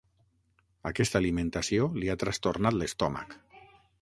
[0.91, 3.39] Aquesta alimentació li ha trastornat l'estómac.